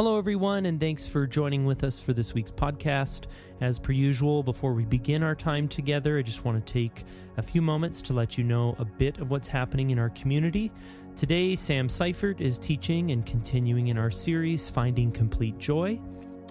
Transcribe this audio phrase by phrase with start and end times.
[0.00, 3.26] Hello, everyone, and thanks for joining with us for this week's podcast.
[3.60, 7.04] As per usual, before we begin our time together, I just want to take
[7.36, 10.72] a few moments to let you know a bit of what's happening in our community.
[11.16, 16.00] Today, Sam Seifert is teaching and continuing in our series, Finding Complete Joy.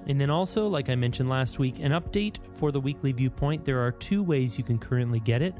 [0.05, 3.65] And then also, like I mentioned last week, an update for the weekly viewpoint.
[3.65, 5.55] There are two ways you can currently get it.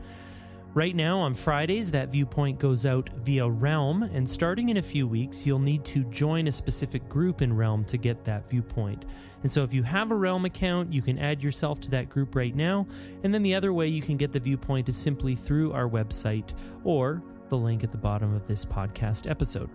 [0.75, 5.07] Right now, on Fridays, that viewpoint goes out via Realm, and starting in a few
[5.07, 9.05] weeks, you'll need to join a specific group in Realm to get that viewpoint.
[9.41, 12.35] And so, if you have a Realm account, you can add yourself to that group
[12.35, 12.85] right now.
[13.23, 16.53] And then the other way you can get the viewpoint is simply through our website
[16.83, 19.72] or the link at the bottom of this podcast episode.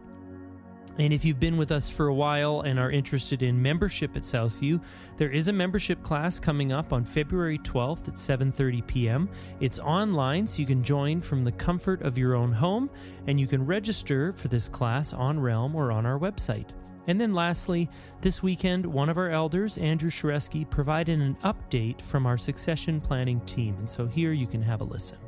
[0.99, 4.23] And if you've been with us for a while and are interested in membership at
[4.23, 4.81] Southview,
[5.17, 9.29] there is a membership class coming up on February 12th at 7:30 p.m.
[9.59, 12.89] It's online so you can join from the comfort of your own home
[13.27, 16.69] and you can register for this class on Realm or on our website.
[17.07, 22.25] And then lastly, this weekend, one of our elders, Andrew Shareski, provided an update from
[22.25, 23.77] our succession planning team.
[23.79, 25.19] And so here you can have a listen.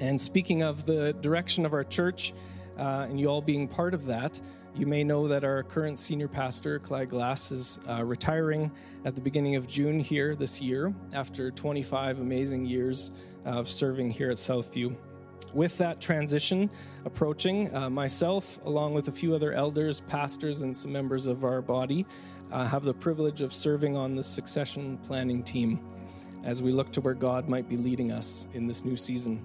[0.00, 2.32] And speaking of the direction of our church,
[2.78, 4.40] uh, and you all being part of that,
[4.74, 8.70] you may know that our current senior pastor, Clyde Glass, is uh, retiring
[9.04, 13.12] at the beginning of June here this year after 25 amazing years
[13.44, 14.96] of serving here at Southview.
[15.52, 16.70] With that transition
[17.04, 21.60] approaching, uh, myself, along with a few other elders, pastors, and some members of our
[21.60, 22.06] body,
[22.50, 25.80] uh, have the privilege of serving on the succession planning team
[26.44, 29.44] as we look to where God might be leading us in this new season.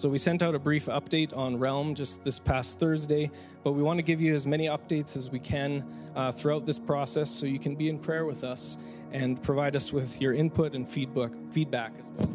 [0.00, 3.30] So we sent out a brief update on Realm just this past Thursday,
[3.62, 5.84] but we want to give you as many updates as we can
[6.16, 8.78] uh, throughout this process so you can be in prayer with us
[9.12, 12.30] and provide us with your input and feedback, feedback as well.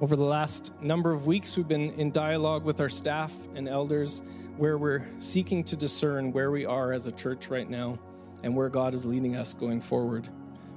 [0.00, 4.22] Over the last number of weeks, we've been in dialogue with our staff and elders
[4.56, 7.98] where we're seeking to discern where we are as a church right now
[8.42, 10.30] and where God is leading us going forward.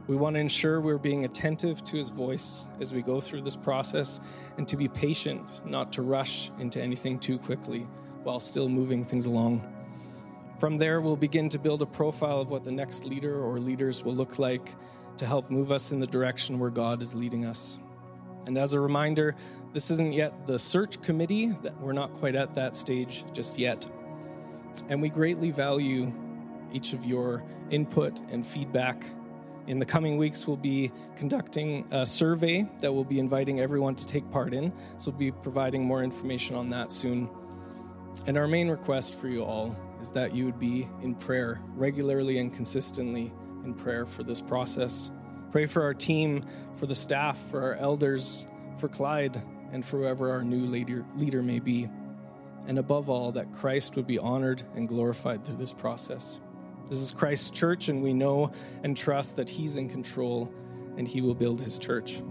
[0.08, 3.56] We want to ensure we're being attentive to his voice as we go through this
[3.56, 4.22] process
[4.58, 7.88] and to be patient, not to rush into anything too quickly
[8.24, 9.68] while still moving things along.
[10.60, 14.04] From there, we'll begin to build a profile of what the next leader or leaders
[14.04, 14.70] will look like
[15.18, 17.80] to help move us in the direction where God is leading us.
[18.48, 19.36] And as a reminder,
[19.74, 23.88] this isn't yet the search committee, that we're not quite at that stage just yet.
[24.88, 26.14] And we greatly value
[26.72, 29.04] each of your input and feedback
[29.68, 34.06] in the coming weeks, we'll be conducting a survey that we'll be inviting everyone to
[34.06, 34.72] take part in.
[34.98, 37.30] So we'll be providing more information on that soon.
[38.28, 42.38] And our main request for you all is that you would be in prayer regularly
[42.38, 43.34] and consistently
[43.64, 45.12] in prayer for this process.
[45.52, 46.44] Pray for our team,
[46.74, 51.42] for the staff, for our elders, for Clyde, and for whoever our new leader, leader
[51.42, 51.90] may be.
[52.68, 56.40] And above all, that Christ would be honored and glorified through this process.
[56.88, 58.52] This is Christ's church, and we know
[58.84, 60.52] and trust that He's in control
[60.98, 62.22] and He will build His church.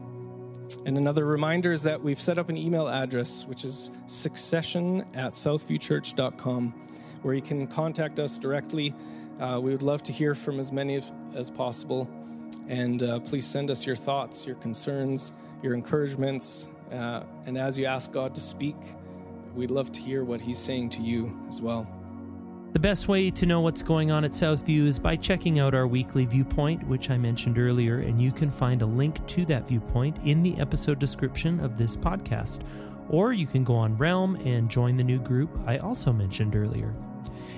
[0.86, 5.32] And another reminder is that we've set up an email address, which is succession at
[5.32, 6.74] southviewchurch.com,
[7.22, 8.94] where you can contact us directly.
[9.40, 12.08] Uh, we would love to hear from as many as, as possible.
[12.68, 16.68] And uh, please send us your thoughts, your concerns, your encouragements.
[16.92, 18.76] Uh, and as you ask God to speak,
[19.54, 21.86] we'd love to hear what He's saying to you as well.
[22.74, 25.86] The best way to know what's going on at Southview is by checking out our
[25.86, 30.18] weekly viewpoint, which I mentioned earlier, and you can find a link to that viewpoint
[30.24, 32.62] in the episode description of this podcast.
[33.08, 36.92] Or you can go on Realm and join the new group I also mentioned earlier.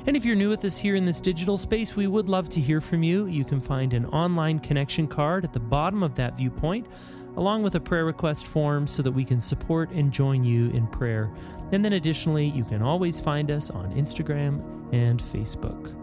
[0.07, 2.61] And if you're new with us here in this digital space, we would love to
[2.61, 3.25] hear from you.
[3.25, 6.87] You can find an online connection card at the bottom of that viewpoint
[7.37, 10.87] along with a prayer request form so that we can support and join you in
[10.87, 11.31] prayer.
[11.73, 15.95] And then additionally, you can always find us on Instagram and Facebook.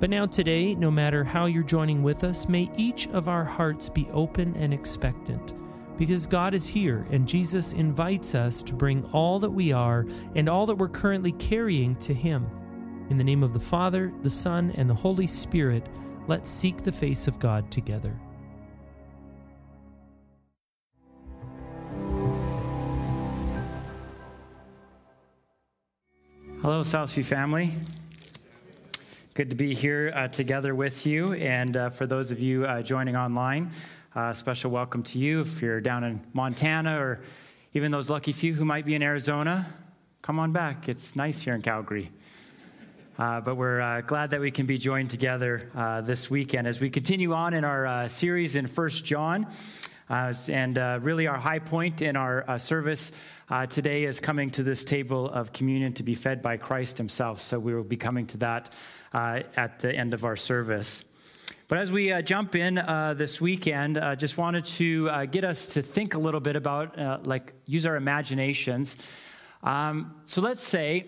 [0.00, 3.88] But now, today, no matter how you're joining with us, may each of our hearts
[3.88, 5.54] be open and expectant.
[5.96, 10.04] Because God is here and Jesus invites us to bring all that we are
[10.34, 12.46] and all that we're currently carrying to Him.
[13.10, 15.86] In the name of the Father, the Son, and the Holy Spirit,
[16.26, 18.18] let's seek the face of God together.
[26.62, 27.72] Hello, Southview family.
[29.34, 31.32] Good to be here uh, together with you.
[31.32, 33.72] And uh, for those of you uh, joining online,
[34.14, 35.40] uh, special welcome to you.
[35.40, 37.20] If you're down in Montana or
[37.74, 39.74] even those lucky few who might be in Arizona,
[40.22, 40.88] come on back.
[40.88, 42.12] It's nice here in Calgary.
[43.18, 45.68] Uh, but we're uh, glad that we can be joined together
[46.06, 49.48] this weekend as we continue on in our series in First John.
[50.10, 53.12] Uh, and uh, really, our high point in our uh, service
[53.48, 57.40] uh, today is coming to this table of communion to be fed by Christ Himself.
[57.40, 58.70] So we will be coming to that
[59.12, 61.04] uh, at the end of our service.
[61.68, 62.74] But as we uh, jump in
[63.16, 67.54] this weekend, I just wanted to get us to think a little bit about, like,
[67.64, 68.96] use our imaginations.
[69.62, 71.06] Um, so let's say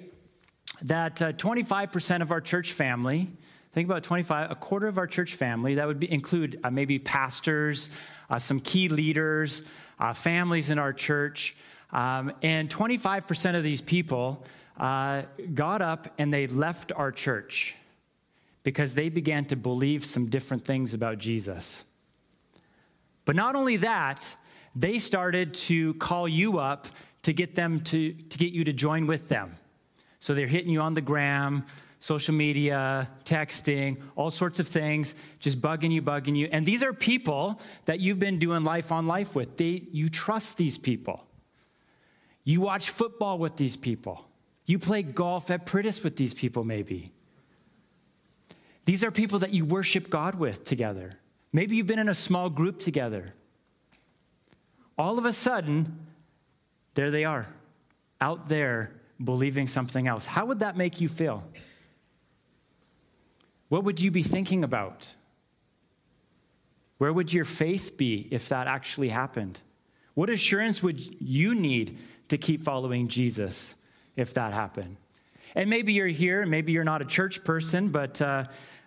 [0.83, 3.31] that 25% of our church family
[3.75, 5.75] Think about 25, a quarter of our church family.
[5.75, 7.91] That would be, include uh, maybe pastors,
[8.31, 9.65] uh, some key leaders,
[9.99, 11.57] uh, families in our church.
[11.93, 14.45] Um, and 25% of these people
[14.79, 15.23] uh,
[15.55, 17.75] got up and they left our church
[18.63, 21.85] because they began to believe some different things about Jesus.
[23.25, 24.25] But not only that,
[24.77, 26.87] they started to call you up
[27.23, 29.57] to get them to, to get you to join with them.
[30.21, 31.67] So they're hitting you on the gram,
[32.05, 36.47] social media, texting, all sorts of things, just bugging you, bugging you.
[36.53, 39.57] And these are people that you've been doing life on life with.
[39.57, 41.25] They, you trust these people.
[42.45, 44.27] You watch football with these people.
[44.67, 47.11] You play golf at Priddis with these people, maybe.
[48.85, 51.15] These are people that you worship God with together.
[51.55, 53.33] Maybe you've been in a small group together.
[54.99, 56.01] All of a sudden,
[56.93, 57.49] there they are,
[58.21, 58.93] out there
[59.25, 60.27] believing something else.
[60.27, 61.45] How would that make you feel?
[63.75, 65.17] What would you be thinking about?
[66.99, 69.59] Where would your faith be if that actually happened?
[70.15, 71.99] What assurance would you need
[72.29, 73.75] to keep following Jesus
[74.15, 74.99] if that happened?
[75.57, 78.45] And maybe you're here, maybe you're not a church person, but, uh,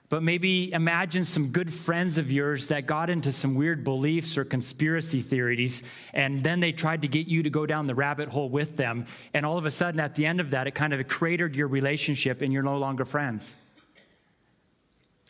[0.08, 4.46] but maybe imagine some good friends of yours that got into some weird beliefs or
[4.46, 5.84] conspiracy theories,
[6.14, 9.06] and then they tried to get you to go down the rabbit hole with them.
[9.34, 11.68] And all of a sudden, at the end of that, it kind of cratered your
[11.68, 13.58] relationship, and you're no longer friends.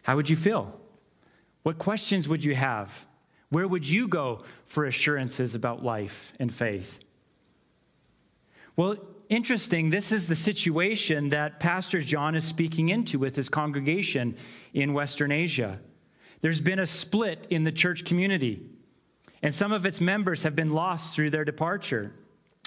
[0.08, 0.74] How would you feel?
[1.64, 3.06] What questions would you have?
[3.50, 7.00] Where would you go for assurances about life and faith?
[8.78, 8.96] Well,
[9.28, 14.38] interesting, this is the situation that Pastor John is speaking into with his congregation
[14.74, 15.80] in Western Asia.
[16.40, 18.62] There's been a split in the church community,
[19.42, 22.14] and some of its members have been lost through their departure.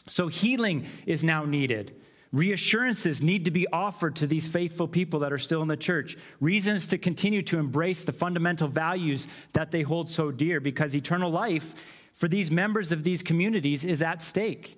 [0.09, 1.95] So, healing is now needed.
[2.33, 6.17] Reassurances need to be offered to these faithful people that are still in the church.
[6.41, 11.31] Reasons to continue to embrace the fundamental values that they hold so dear because eternal
[11.31, 11.75] life
[12.13, 14.77] for these members of these communities is at stake.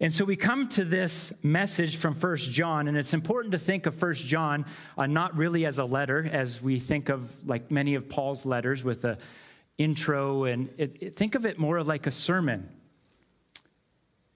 [0.00, 3.86] And so we come to this message from First John, and it's important to think
[3.86, 4.66] of First John
[4.98, 8.82] uh, not really as a letter, as we think of like many of Paul's letters
[8.82, 9.16] with a
[9.78, 12.68] intro, and it, it, think of it more like a sermon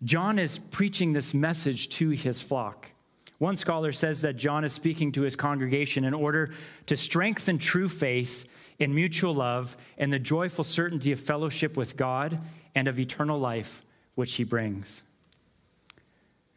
[0.05, 2.91] John is preaching this message to his flock.
[3.39, 6.53] One scholar says that John is speaking to his congregation in order
[6.87, 8.47] to strengthen true faith
[8.79, 12.41] in mutual love and the joyful certainty of fellowship with God
[12.75, 13.83] and of eternal life,
[14.15, 15.03] which he brings.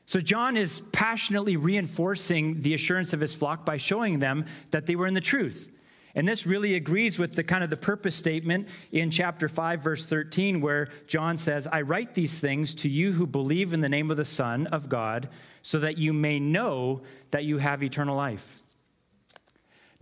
[0.06, 4.96] So, John is passionately reinforcing the assurance of his flock by showing them that they
[4.96, 5.69] were in the truth
[6.16, 10.06] and this really agrees with the kind of the purpose statement in chapter 5 verse
[10.06, 14.12] 13 where John says, "I write these things to you who believe in the name
[14.12, 15.30] of the Son of God,
[15.62, 17.02] so that you may know
[17.32, 18.60] that you have eternal life."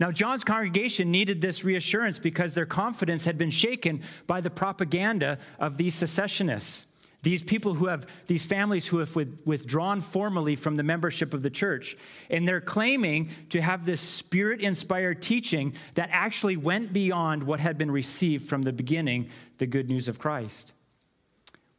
[0.00, 5.38] Now, John's congregation needed this reassurance because their confidence had been shaken by the propaganda
[5.58, 6.86] of these secessionists.
[7.22, 11.50] These people who have, these families who have withdrawn formally from the membership of the
[11.50, 11.96] church.
[12.30, 17.76] And they're claiming to have this spirit inspired teaching that actually went beyond what had
[17.76, 20.72] been received from the beginning, the good news of Christ.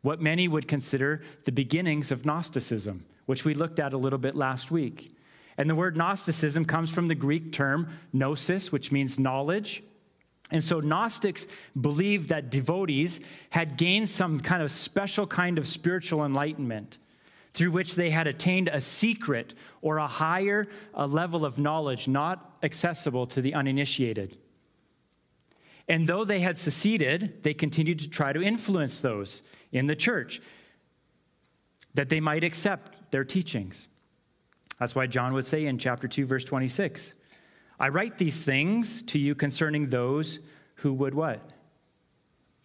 [0.01, 4.35] What many would consider the beginnings of Gnosticism, which we looked at a little bit
[4.35, 5.15] last week.
[5.57, 9.83] And the word Gnosticism comes from the Greek term gnosis, which means knowledge.
[10.51, 11.47] And so Gnostics
[11.79, 13.19] believed that devotees
[13.51, 16.97] had gained some kind of special kind of spiritual enlightenment
[17.53, 22.57] through which they had attained a secret or a higher a level of knowledge not
[22.63, 24.37] accessible to the uninitiated.
[25.87, 29.41] And though they had seceded, they continued to try to influence those
[29.71, 30.41] in the church
[31.95, 33.89] that they might accept their teachings.
[34.79, 37.15] That's why John would say in chapter 2, verse 26
[37.79, 40.39] I write these things to you concerning those
[40.75, 41.51] who would what?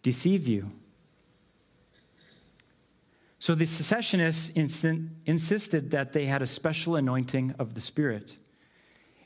[0.02, 0.73] Deceive you.
[3.38, 4.49] So the secessionists
[5.26, 8.38] insisted that they had a special anointing of the Spirit.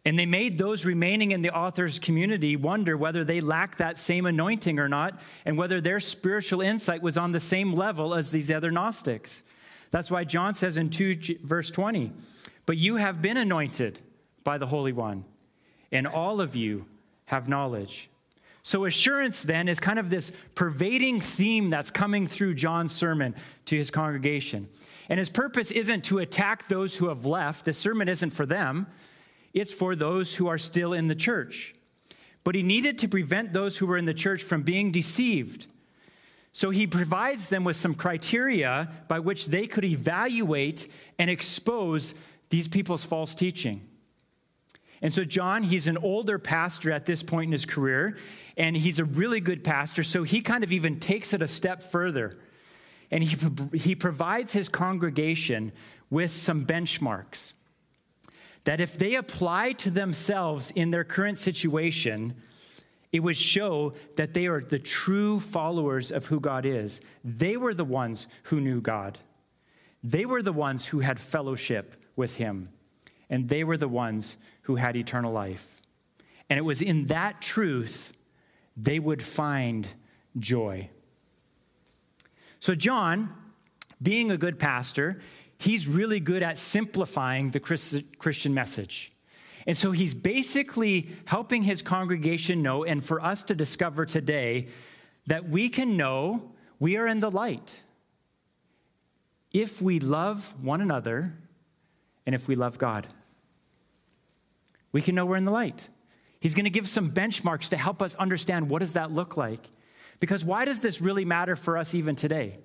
[0.04, 4.26] And they made those remaining in the author's community wonder whether they lacked that same
[4.26, 8.50] anointing or not, and whether their spiritual insight was on the same level as these
[8.50, 9.42] other Gnostics.
[9.90, 12.12] That's why John says in 2 verse 20,
[12.66, 14.00] But you have been anointed
[14.45, 15.25] by the Holy One
[15.92, 16.87] and all of you
[17.26, 18.11] have knowledge.
[18.62, 23.35] So, assurance then is kind of this pervading theme that's coming through John's sermon
[23.66, 24.68] to his congregation.
[25.09, 27.64] And his purpose isn't to attack those who have left.
[27.64, 28.87] The sermon isn't for them,
[29.54, 31.75] it's for those who are still in the church.
[32.45, 35.66] But he needed to prevent those who were in the church from being deceived.
[36.52, 42.14] So he provides them with some criteria by which they could evaluate and expose
[42.50, 43.88] these people's false teaching.
[45.00, 48.17] And so, John, he's an older pastor at this point in his career,
[48.57, 50.02] and he's a really good pastor.
[50.02, 52.38] So, he kind of even takes it a step further.
[53.11, 53.38] And he,
[53.78, 55.73] he provides his congregation
[56.11, 57.55] with some benchmarks
[58.64, 62.35] that if they apply to themselves in their current situation,
[63.12, 67.00] it would show that they are the true followers of who God is.
[67.25, 69.19] They were the ones who knew God,
[70.02, 72.69] they were the ones who had fellowship with Him,
[73.31, 74.37] and they were the ones
[74.68, 75.80] who had eternal life.
[76.50, 78.12] And it was in that truth
[78.76, 79.88] they would find
[80.38, 80.90] joy.
[82.60, 83.32] So, John,
[84.02, 85.20] being a good pastor,
[85.56, 89.10] he's really good at simplifying the Christian message.
[89.66, 94.68] And so he's basically helping his congregation know, and for us to discover today,
[95.26, 97.82] that we can know we are in the light
[99.50, 101.32] if we love one another
[102.26, 103.06] and if we love God
[104.92, 105.88] we can know we're in the light.
[106.40, 109.71] He's going to give some benchmarks to help us understand what does that look like.
[110.21, 112.59] Because why does this really matter for us even today?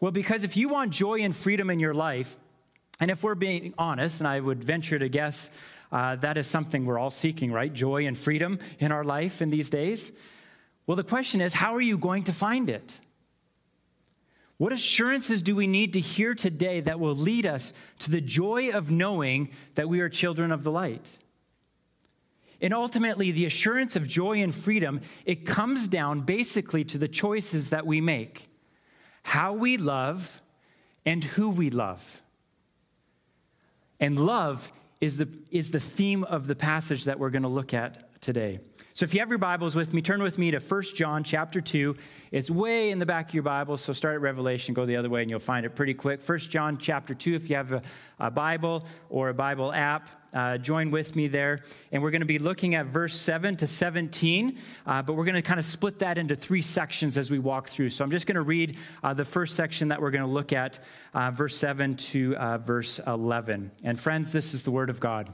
[0.00, 2.34] Well, because if you want joy and freedom in your life,
[3.00, 5.50] and if we're being honest, and I would venture to guess
[5.92, 7.72] uh, that is something we're all seeking, right?
[7.72, 10.12] Joy and freedom in our life in these days.
[10.86, 13.00] Well, the question is, how are you going to find it?
[14.58, 18.70] What assurances do we need to hear today that will lead us to the joy
[18.70, 21.18] of knowing that we are children of the light?
[22.60, 27.70] And ultimately, the assurance of joy and freedom, it comes down basically to the choices
[27.70, 28.48] that we make
[29.22, 30.40] how we love
[31.04, 32.22] and who we love.
[33.98, 34.70] And love
[35.00, 38.60] is the, is the theme of the passage that we're going to look at today.
[38.94, 41.60] So if you have your Bibles with me, turn with me to 1 John chapter
[41.60, 41.96] 2.
[42.30, 45.10] It's way in the back of your Bible, so start at Revelation, go the other
[45.10, 46.26] way, and you'll find it pretty quick.
[46.26, 47.82] 1 John chapter 2, if you have a,
[48.18, 51.62] a Bible or a Bible app, uh, join with me there.
[51.90, 55.34] And we're going to be looking at verse 7 to 17, uh, but we're going
[55.34, 57.88] to kind of split that into three sections as we walk through.
[57.88, 60.52] So I'm just going to read uh, the first section that we're going to look
[60.52, 60.78] at,
[61.14, 63.72] uh, verse 7 to uh, verse 11.
[63.82, 65.32] And friends, this is the word of God.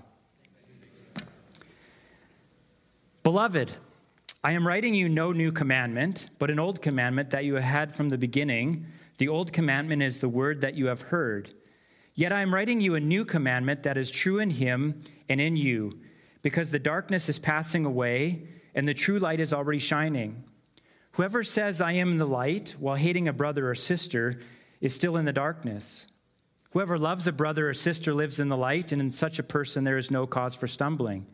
[3.25, 3.73] Beloved,
[4.44, 8.09] I am writing you no new commandment, but an old commandment that you had from
[8.09, 8.87] the beginning.
[9.18, 11.54] The old commandment is the word that you have heard.
[12.14, 15.57] Yet I am writing you a new commandment that is true in him and in
[15.57, 15.99] you,
[16.42, 18.42] because the darkness is passing away
[18.75, 20.45] and the true light is already shining.
[21.12, 24.40] Whoever says, I am the light, while hating a brother or sister,
[24.81, 26.07] is still in the darkness.
[26.73, 29.85] Whoever loves a brother or sister lives in the light, and in such a person
[29.85, 31.26] there is no cause for stumbling.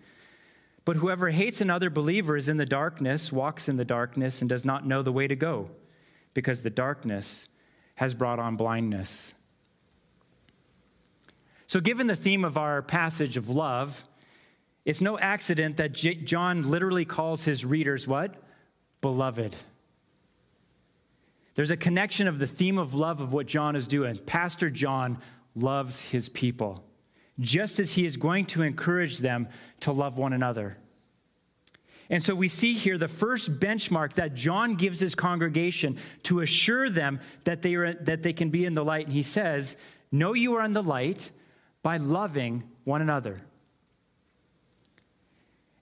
[0.84, 4.64] But whoever hates another believer is in the darkness, walks in the darkness, and does
[4.64, 5.70] not know the way to go,
[6.34, 7.46] because the darkness
[7.96, 9.34] has brought on blindness.
[11.68, 14.04] So, given the theme of our passage of love,
[14.86, 18.36] it's no accident that J- John literally calls his readers what?
[19.02, 19.54] Beloved.
[21.54, 24.16] There's a connection of the theme of love of what John is doing.
[24.16, 25.18] Pastor John
[25.54, 26.82] loves his people
[27.38, 29.48] just as he is going to encourage them
[29.80, 30.78] to love one another.
[32.08, 36.88] And so we see here the first benchmark that John gives his congregation to assure
[36.88, 39.04] them that they, are, that they can be in the light.
[39.04, 39.76] And he says,
[40.10, 41.30] Know you are in the light
[41.88, 43.40] by loving one another.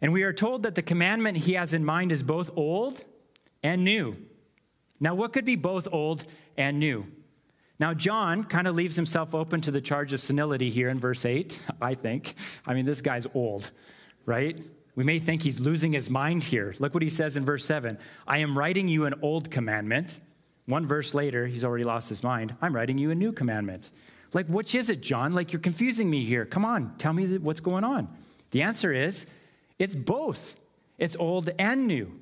[0.00, 3.02] And we are told that the commandment he has in mind is both old
[3.64, 4.14] and new.
[5.00, 6.24] Now, what could be both old
[6.56, 7.06] and new?
[7.80, 11.24] Now, John kind of leaves himself open to the charge of senility here in verse
[11.24, 12.36] 8, I think.
[12.64, 13.72] I mean, this guy's old,
[14.26, 14.62] right?
[14.94, 16.72] We may think he's losing his mind here.
[16.78, 17.98] Look what he says in verse 7
[18.28, 20.20] I am writing you an old commandment.
[20.66, 22.54] One verse later, he's already lost his mind.
[22.62, 23.90] I'm writing you a new commandment.
[24.32, 25.32] Like, which is it, John?
[25.32, 26.44] Like, you're confusing me here.
[26.44, 28.08] Come on, tell me what's going on.
[28.50, 29.26] The answer is
[29.78, 30.56] it's both,
[30.98, 32.12] it's old and new.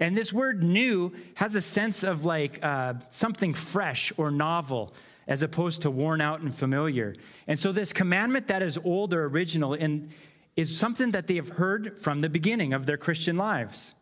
[0.00, 4.94] And this word new has a sense of like uh, something fresh or novel
[5.28, 7.14] as opposed to worn out and familiar.
[7.46, 10.10] And so, this commandment that is old or original in,
[10.56, 13.94] is something that they have heard from the beginning of their Christian lives.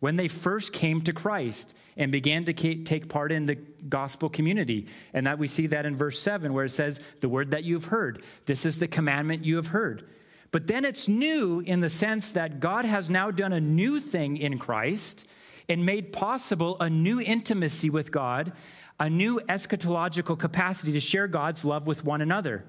[0.00, 4.86] When they first came to Christ and began to take part in the gospel community.
[5.12, 7.86] And that we see that in verse 7, where it says, The word that you've
[7.86, 10.08] heard, this is the commandment you have heard.
[10.52, 14.36] But then it's new in the sense that God has now done a new thing
[14.36, 15.26] in Christ
[15.68, 18.52] and made possible a new intimacy with God,
[18.98, 22.64] a new eschatological capacity to share God's love with one another.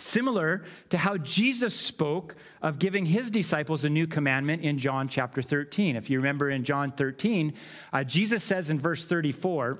[0.00, 5.42] Similar to how Jesus spoke of giving his disciples a new commandment in John chapter
[5.42, 5.94] 13.
[5.94, 7.54] If you remember in John 13,
[7.92, 9.78] uh, Jesus says in verse 34,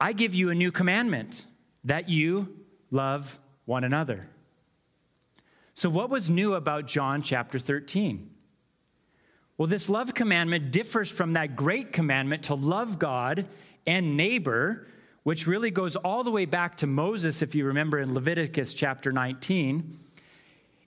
[0.00, 1.46] I give you a new commandment
[1.84, 2.54] that you
[2.90, 4.28] love one another.
[5.74, 8.30] So, what was new about John chapter 13?
[9.58, 13.46] Well, this love commandment differs from that great commandment to love God
[13.86, 14.86] and neighbor,
[15.26, 19.10] which really goes all the way back to Moses, if you remember in Leviticus chapter
[19.10, 19.98] 19,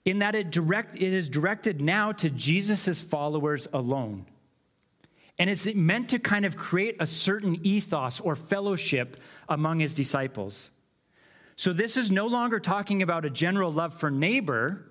[0.06, 4.24] in that it, direct, it is directed now to Jesus' followers alone.
[5.38, 10.70] And it's meant to kind of create a certain ethos or fellowship among his disciples.
[11.56, 14.86] So this is no longer talking about a general love for neighbor,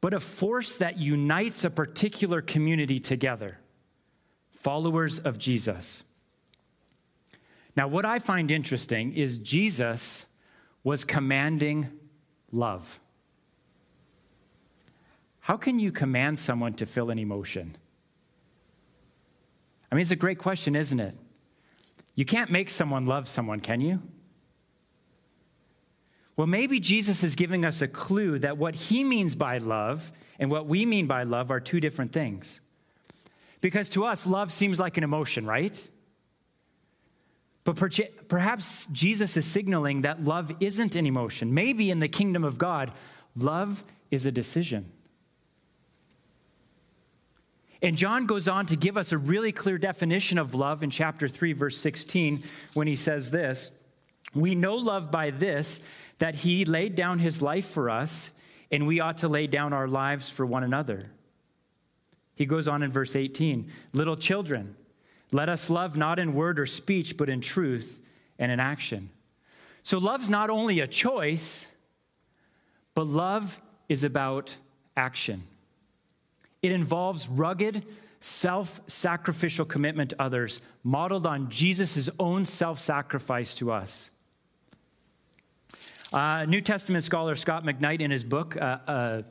[0.00, 3.58] but a force that unites a particular community together
[4.50, 6.02] followers of Jesus.
[7.76, 10.26] Now, what I find interesting is Jesus
[10.84, 11.90] was commanding
[12.52, 13.00] love.
[15.40, 17.76] How can you command someone to feel an emotion?
[19.90, 21.16] I mean, it's a great question, isn't it?
[22.14, 24.00] You can't make someone love someone, can you?
[26.36, 30.50] Well, maybe Jesus is giving us a clue that what he means by love and
[30.50, 32.60] what we mean by love are two different things.
[33.60, 35.90] Because to us, love seems like an emotion, right?
[37.64, 37.76] But
[38.28, 41.54] perhaps Jesus is signaling that love isn't an emotion.
[41.54, 42.92] Maybe in the kingdom of God,
[43.34, 44.92] love is a decision.
[47.80, 51.28] And John goes on to give us a really clear definition of love in chapter
[51.28, 52.42] 3, verse 16,
[52.74, 53.70] when he says this
[54.34, 55.80] We know love by this,
[56.18, 58.32] that he laid down his life for us,
[58.70, 61.10] and we ought to lay down our lives for one another.
[62.34, 64.76] He goes on in verse 18 Little children,
[65.34, 68.00] let us love not in word or speech, but in truth
[68.38, 69.10] and in action.
[69.82, 71.66] So, love's not only a choice,
[72.94, 74.56] but love is about
[74.96, 75.42] action.
[76.62, 77.84] It involves rugged,
[78.20, 84.12] self sacrificial commitment to others, modeled on Jesus' own self sacrifice to us.
[86.12, 89.22] Uh, New Testament scholar Scot McKnight, in his book, uh, uh,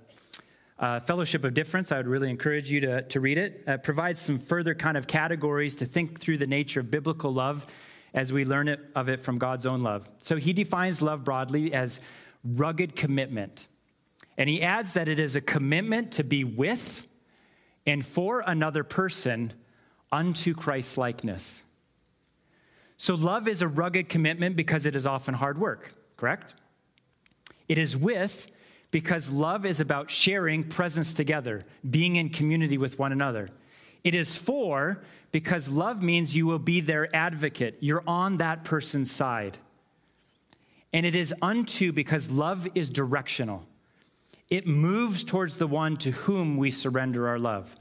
[0.83, 4.19] uh, Fellowship of Differents, I would really encourage you to, to read it, uh, provides
[4.19, 7.65] some further kind of categories to think through the nature of biblical love
[8.13, 10.09] as we learn it, of it from God's own love.
[10.19, 12.01] So he defines love broadly as
[12.43, 13.69] rugged commitment.
[14.37, 17.07] And he adds that it is a commitment to be with
[17.85, 19.53] and for another person
[20.11, 21.63] unto Christ's likeness.
[22.97, 26.55] So, love is a rugged commitment because it is often hard work, correct?
[27.67, 28.47] It is with
[28.93, 33.49] because love is about sharing presence together, being in community with one another.
[34.03, 35.01] It is for
[35.31, 37.75] because love means you will be their advocate.
[37.79, 39.57] You're on that person's side.
[40.93, 43.65] And it is unto because love is directional.
[44.51, 47.75] It moves towards the one to whom we surrender our love.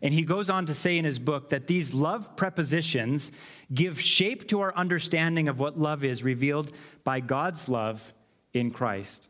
[0.00, 3.32] And he goes on to say in his book that these love prepositions
[3.74, 6.70] give shape to our understanding of what love is revealed
[7.02, 8.14] by God's love
[8.54, 9.26] in Christ.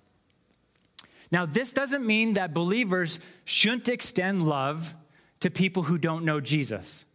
[1.33, 4.95] Now, this doesn't mean that believers shouldn't extend love
[5.41, 7.07] to people who don't know Jesus.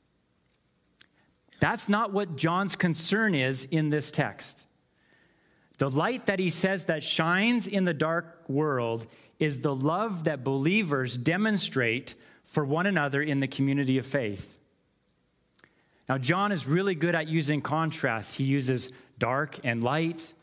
[1.59, 4.65] That's not what John's concern is in this text.
[5.77, 9.05] The light that he says that shines in the dark world
[9.39, 14.57] is the love that believers demonstrate for one another in the community of faith.
[16.09, 18.35] Now, John is really good at using contrasts.
[18.35, 20.33] He uses dark and light,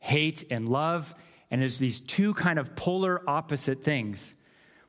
[0.00, 1.14] hate and love,
[1.52, 4.34] and there's these two kind of polar opposite things.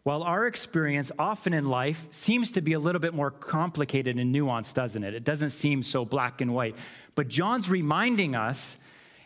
[0.04, 4.34] While our experience often in life seems to be a little bit more complicated and
[4.34, 5.14] nuanced, doesn't it?
[5.14, 6.78] It doesn't seem so black and white.
[7.16, 8.78] But John's reminding us,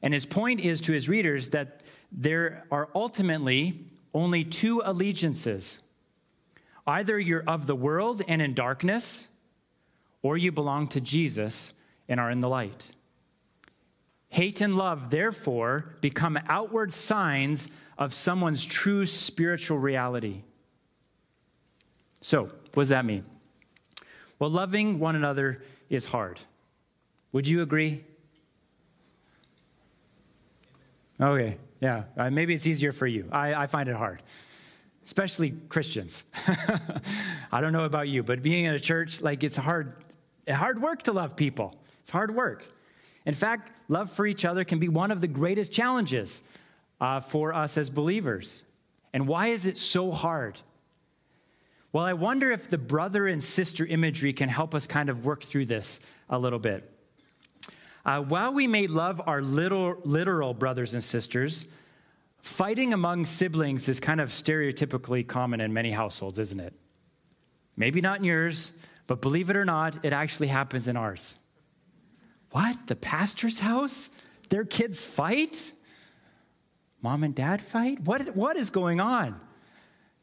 [0.01, 5.79] and his point is to his readers, that there are ultimately only two allegiances
[6.87, 9.27] either you're of the world and in darkness,
[10.23, 11.73] or you belong to Jesus
[12.07, 12.93] and are in the light.
[14.29, 20.43] Hate and love, therefore, become outward signs of someone's true spiritual reality.
[22.21, 23.25] So, what does that mean?
[24.39, 26.41] Well, loving one another is hard.
[27.31, 28.03] Would you agree?
[31.19, 32.03] Okay, yeah.
[32.15, 33.27] Uh, maybe it's easier for you.
[33.31, 34.21] I, I find it hard,
[35.05, 36.23] especially Christians.
[37.51, 39.93] I don't know about you, but being in a church, like it's hard,
[40.47, 41.75] hard work to love people.
[42.01, 42.65] It's hard work.
[43.27, 46.41] In fact, love for each other can be one of the greatest challenges
[47.01, 48.63] uh, for us as believers.
[49.11, 50.61] And why is it so hard?
[51.91, 55.43] Well, I wonder if the brother and sister imagery can help us kind of work
[55.43, 56.89] through this a little bit.
[58.05, 61.67] Uh, while we may love our little, literal brothers and sisters,
[62.41, 66.73] fighting among siblings is kind of stereotypically common in many households, isn't it?
[67.75, 68.71] Maybe not in yours,
[69.05, 71.37] but believe it or not, it actually happens in ours.
[72.57, 72.87] What?
[72.87, 74.09] The pastor's house?
[74.49, 75.73] Their kids fight?
[77.03, 77.99] Mom and dad fight?
[77.99, 79.39] What, what is going on?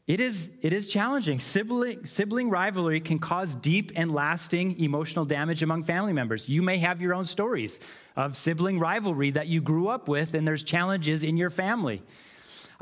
[0.05, 1.39] It is, it is challenging.
[1.39, 6.49] Sibling, sibling rivalry can cause deep and lasting emotional damage among family members.
[6.49, 7.79] You may have your own stories
[8.17, 12.03] of sibling rivalry that you grew up with, and there's challenges in your family.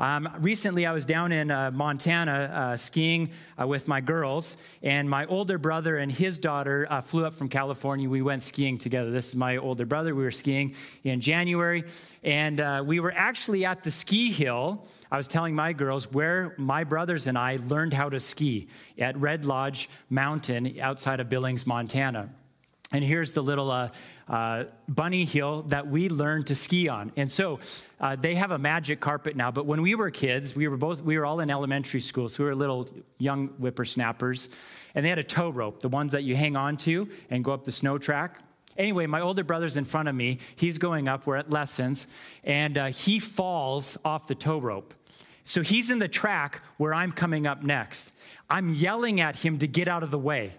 [0.00, 3.30] Um, recently, I was down in uh, Montana uh, skiing
[3.60, 7.48] uh, with my girls, and my older brother and his daughter uh, flew up from
[7.48, 8.08] California.
[8.08, 9.10] We went skiing together.
[9.10, 10.14] This is my older brother.
[10.14, 11.84] We were skiing in January,
[12.24, 14.84] and uh, we were actually at the ski hill.
[15.12, 19.16] I was telling my girls where my brothers and I learned how to ski at
[19.16, 22.30] Red Lodge Mountain outside of Billings, Montana.
[22.94, 23.88] And here's the little uh,
[24.28, 27.10] uh, bunny hill that we learned to ski on.
[27.16, 27.58] And so
[28.00, 29.50] uh, they have a magic carpet now.
[29.50, 32.44] But when we were kids, we were both we were all in elementary school, so
[32.44, 34.48] we were little young whippersnappers,
[34.94, 37.50] and they had a tow rope, the ones that you hang on to and go
[37.50, 38.38] up the snow track.
[38.78, 40.38] Anyway, my older brother's in front of me.
[40.54, 41.26] He's going up.
[41.26, 42.06] We're at lessons,
[42.44, 44.94] and uh, he falls off the tow rope.
[45.44, 48.12] So he's in the track where I'm coming up next.
[48.48, 50.52] I'm yelling at him to get out of the way.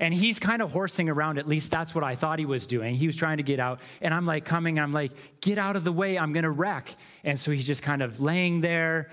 [0.00, 2.94] And he's kind of horsing around, at least that's what I thought he was doing.
[2.94, 3.80] He was trying to get out.
[4.00, 6.96] And I'm like coming, I'm like, get out of the way, I'm gonna wreck.
[7.22, 9.10] And so he's just kind of laying there,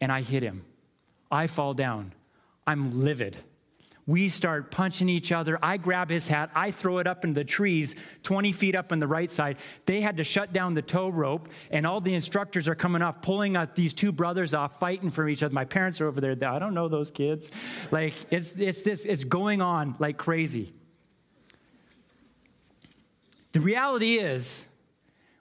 [0.00, 0.64] and I hit him.
[1.32, 2.12] I fall down.
[2.66, 3.38] I'm livid.
[4.10, 5.56] We start punching each other.
[5.62, 6.50] I grab his hat.
[6.52, 7.94] I throw it up in the trees
[8.24, 9.56] 20 feet up on the right side.
[9.86, 13.22] They had to shut down the tow rope, and all the instructors are coming off,
[13.22, 15.54] pulling these two brothers off, fighting for each other.
[15.54, 16.32] My parents are over there.
[16.32, 17.52] I don't know those kids.
[17.92, 20.72] Like, it's, it's this, it's going on like crazy.
[23.52, 24.68] The reality is,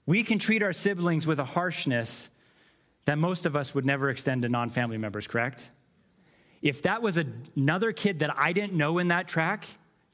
[0.05, 2.29] we can treat our siblings with a harshness
[3.05, 5.71] that most of us would never extend to non family members, correct?
[6.61, 9.65] If that was another kid that I didn't know in that track,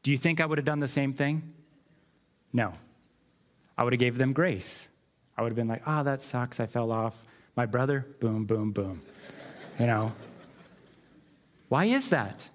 [0.03, 1.53] do you think I would have done the same thing?
[2.53, 2.73] No.
[3.77, 4.87] I would have gave them grace.
[5.37, 6.59] I would have been like, "Oh, that sucks.
[6.59, 7.21] I fell off."
[7.55, 9.01] My brother, boom, boom, boom.
[9.79, 10.13] You know.
[11.67, 12.49] Why is that?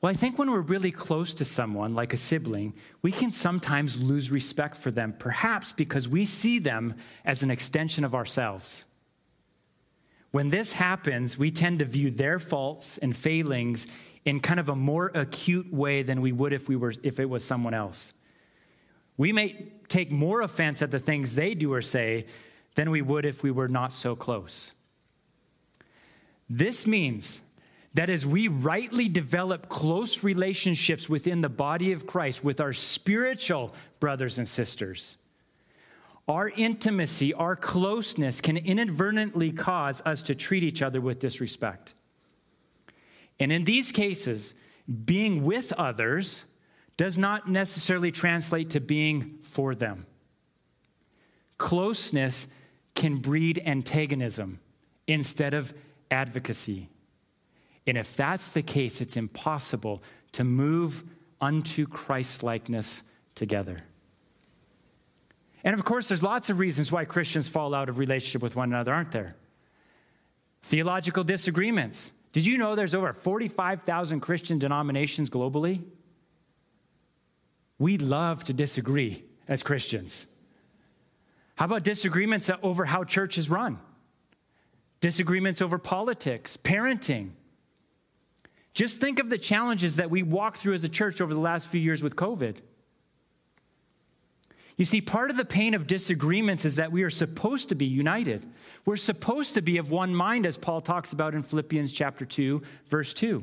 [0.00, 3.98] Well, I think when we're really close to someone, like a sibling, we can sometimes
[3.98, 8.84] lose respect for them, perhaps because we see them as an extension of ourselves.
[10.36, 13.86] When this happens, we tend to view their faults and failings
[14.26, 17.24] in kind of a more acute way than we would if, we were, if it
[17.24, 18.12] was someone else.
[19.16, 22.26] We may take more offense at the things they do or say
[22.74, 24.74] than we would if we were not so close.
[26.50, 27.40] This means
[27.94, 33.72] that as we rightly develop close relationships within the body of Christ with our spiritual
[34.00, 35.16] brothers and sisters,
[36.28, 41.94] our intimacy, our closeness can inadvertently cause us to treat each other with disrespect.
[43.38, 44.54] And in these cases,
[45.04, 46.46] being with others
[46.96, 50.06] does not necessarily translate to being for them.
[51.58, 52.46] Closeness
[52.94, 54.58] can breed antagonism
[55.06, 55.74] instead of
[56.10, 56.88] advocacy.
[57.86, 61.04] And if that's the case, it's impossible to move
[61.40, 63.02] unto Christlikeness
[63.34, 63.84] together.
[65.64, 68.72] And of course, there's lots of reasons why Christians fall out of relationship with one
[68.72, 69.36] another, aren't there?
[70.62, 72.12] Theological disagreements.
[72.32, 75.82] Did you know there's over 45,000 Christian denominations globally?
[77.78, 80.26] We love to disagree as Christians.
[81.56, 83.78] How about disagreements over how church is run?
[85.00, 87.30] Disagreements over politics, parenting.
[88.72, 91.68] Just think of the challenges that we walked through as a church over the last
[91.68, 92.56] few years with COVID.
[94.76, 97.86] You see, part of the pain of disagreements is that we are supposed to be
[97.86, 98.46] united.
[98.84, 102.62] We're supposed to be of one mind, as Paul talks about in Philippians chapter 2,
[102.88, 103.42] verse 2.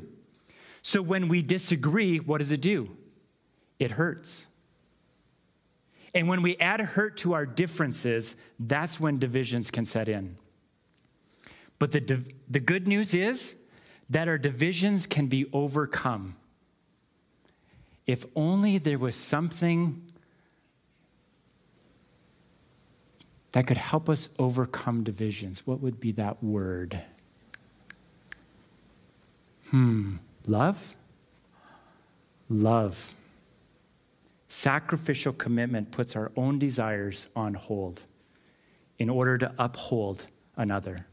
[0.82, 2.96] So when we disagree, what does it do?
[3.80, 4.46] It hurts.
[6.14, 10.36] And when we add hurt to our differences, that's when divisions can set in.
[11.80, 13.56] But the, the good news is
[14.08, 16.36] that our divisions can be overcome.
[18.06, 20.03] If only there was something
[23.54, 27.00] that could help us overcome divisions, what would be that word?
[29.70, 30.96] Hmm, love?
[32.50, 33.14] Love.
[34.48, 38.02] Sacrificial commitment puts our own desires on hold
[38.98, 41.06] in order to uphold another.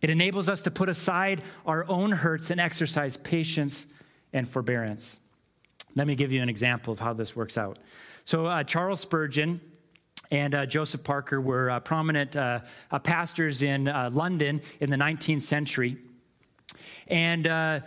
[0.00, 3.88] It enables us to put aside our own hurts and exercise patience
[4.32, 5.18] and forbearance.
[5.96, 7.80] Let me give you an example of how this works out.
[8.24, 9.60] So, uh, Charles Spurgeon
[10.30, 14.96] and uh, Joseph Parker were uh, prominent uh, uh, pastors in uh, London in the
[14.96, 15.96] 19th century.
[17.08, 17.80] And uh,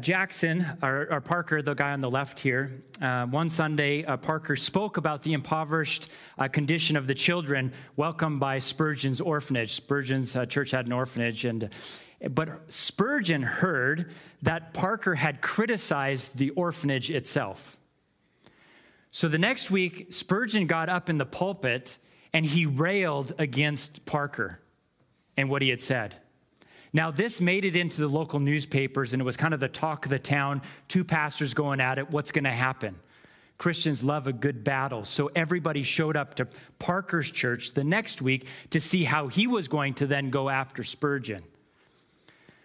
[0.00, 5.22] Jackson, or, or, Parker, the guy on the left here, one Sunday, Parker spoke about
[5.22, 6.08] the impoverished
[6.50, 9.74] condition of the children welcomed by Spurgeon's orphanage.
[9.74, 11.70] Spurgeon's church had an orphanage, and
[12.30, 14.10] but Spurgeon heard
[14.42, 17.78] that Parker had criticized the orphanage itself.
[19.12, 21.98] So the next week, Spurgeon got up in the pulpit
[22.32, 24.58] and he railed against Parker
[25.36, 26.16] and what he had said.
[26.94, 30.06] Now, this made it into the local newspapers, and it was kind of the talk
[30.06, 30.62] of the town.
[30.88, 32.10] Two pastors going at it.
[32.10, 32.96] What's going to happen?
[33.58, 35.04] Christians love a good battle.
[35.04, 36.48] So everybody showed up to
[36.78, 40.84] Parker's church the next week to see how he was going to then go after
[40.84, 41.44] Spurgeon.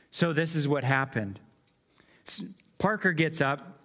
[0.09, 1.39] So this is what happened.
[2.79, 3.76] Parker gets up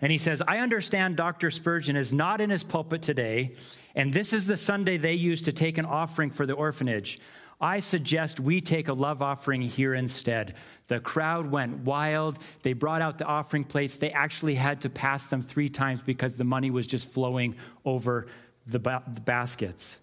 [0.00, 1.50] and he says, I understand Dr.
[1.50, 3.54] Spurgeon is not in his pulpit today,
[3.94, 7.18] and this is the Sunday they use to take an offering for the orphanage.
[7.60, 10.54] I suggest we take a love offering here instead.
[10.86, 12.38] The crowd went wild.
[12.62, 13.96] They brought out the offering plates.
[13.96, 18.28] They actually had to pass them three times because the money was just flowing over
[18.66, 19.98] the, ba- the baskets.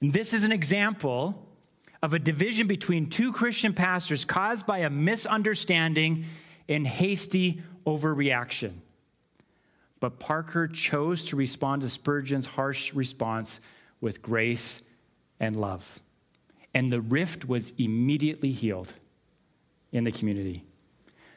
[0.00, 1.46] And this is an example
[2.02, 6.24] of a division between two Christian pastors caused by a misunderstanding
[6.68, 8.72] and hasty overreaction.
[10.00, 13.60] But Parker chose to respond to Spurgeon's harsh response
[14.00, 14.82] with grace
[15.40, 16.00] and love
[16.76, 18.92] and the rift was immediately healed
[19.92, 20.62] in the community.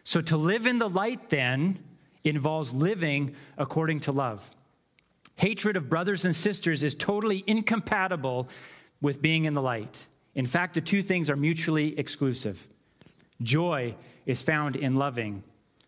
[0.03, 1.79] So to live in the light then
[2.25, 4.49] involves living according to love.
[5.37, 8.49] Hatred of brothers and sisters is totally incompatible
[8.99, 10.07] with being in the light.
[10.35, 12.67] In fact, the two things are mutually exclusive.
[13.41, 13.95] Joy
[14.25, 15.43] is found in loving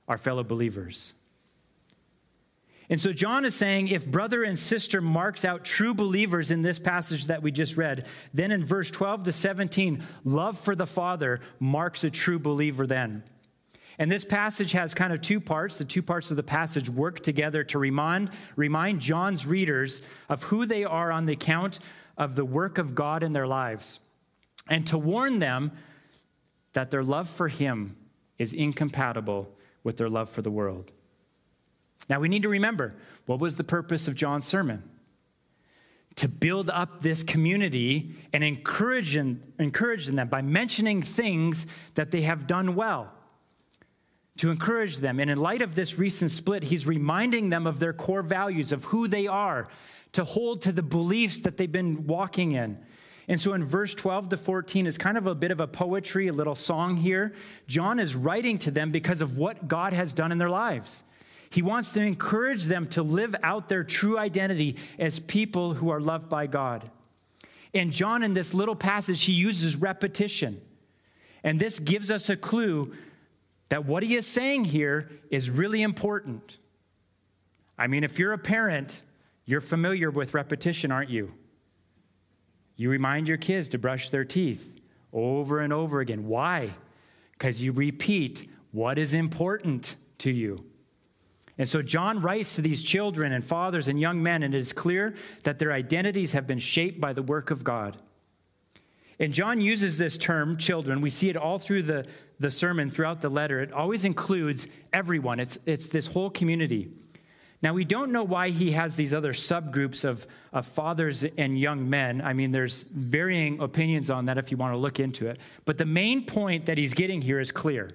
[0.07, 1.13] our fellow believers.
[2.91, 6.77] And so John is saying if brother and sister marks out true believers in this
[6.77, 11.39] passage that we just read, then in verse 12 to 17, love for the Father
[11.58, 13.23] marks a true believer then.
[13.97, 15.77] And this passage has kind of two parts.
[15.77, 20.65] The two parts of the passage work together to remind, remind John's readers of who
[20.65, 21.80] they are on the account
[22.17, 24.01] of the work of God in their lives,
[24.67, 25.71] and to warn them
[26.73, 27.95] that their love for Him
[28.38, 29.49] is incompatible
[29.82, 30.91] with their love for the world.
[32.10, 32.94] Now we need to remember
[33.26, 34.84] what was the purpose of John's sermon?
[36.16, 42.48] To build up this community and encourage, encourage them by mentioning things that they have
[42.48, 43.12] done well.
[44.38, 45.20] To encourage them.
[45.20, 48.86] And in light of this recent split, he's reminding them of their core values, of
[48.86, 49.70] who they are,
[50.14, 52.78] to hold to the beliefs that they've been walking in.
[53.28, 56.28] And so in verse 12 to 14 is kind of a bit of a poetry,
[56.28, 57.34] a little song here.
[57.68, 61.04] John is writing to them because of what God has done in their lives.
[61.52, 66.00] He wants to encourage them to live out their true identity as people who are
[66.00, 66.90] loved by God.
[67.74, 70.62] And John, in this little passage, he uses repetition.
[71.44, 72.94] And this gives us a clue
[73.68, 76.58] that what he is saying here is really important.
[77.78, 79.04] I mean, if you're a parent,
[79.46, 81.34] you're familiar with repetition, aren't you?
[82.78, 84.80] You remind your kids to brush their teeth
[85.12, 86.28] over and over again.
[86.28, 86.72] Why?
[87.34, 90.64] Because you repeat what is important to you.
[91.62, 94.74] And so John writes to these children and fathers and young men, and it is
[94.74, 97.97] clear that their identities have been shaped by the work of God.
[99.19, 101.02] And John uses this term, children.
[101.02, 102.08] We see it all through the,
[102.39, 103.60] the sermon, throughout the letter.
[103.60, 106.89] It always includes everyone, it's, it's this whole community.
[107.62, 111.88] Now, we don't know why he has these other subgroups of, of fathers and young
[111.88, 112.24] men.
[112.24, 115.38] I mean, there's varying opinions on that if you want to look into it.
[115.65, 117.91] But the main point that he's getting here is clear.